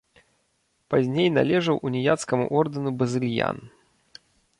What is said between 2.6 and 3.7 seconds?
ордэну базыльян.